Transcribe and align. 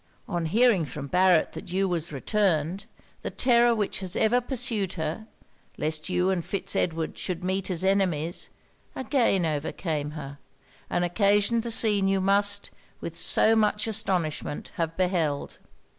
On 0.27 0.47
hearing 0.47 0.83
from 0.85 1.05
Barret 1.05 1.51
that 1.51 1.71
you 1.71 1.87
was 1.87 2.11
returned, 2.11 2.85
the 3.21 3.29
terror 3.29 3.75
which 3.75 3.99
has 3.99 4.15
ever 4.15 4.41
pursued 4.41 4.93
her, 4.93 5.27
lest 5.77 6.09
you 6.09 6.31
and 6.31 6.43
Fitz 6.43 6.75
Edward 6.75 7.19
should 7.19 7.43
meet 7.43 7.69
as 7.69 7.83
enemies, 7.83 8.49
again 8.95 9.45
overcame 9.45 10.09
her, 10.17 10.39
and 10.89 11.05
occasioned 11.05 11.61
the 11.61 11.69
scene 11.69 12.07
you 12.07 12.19
must, 12.19 12.71
with 12.99 13.15
so 13.15 13.55
much 13.55 13.85
astonishment, 13.85 14.71
have 14.77 14.97
beheld.' 14.97 15.59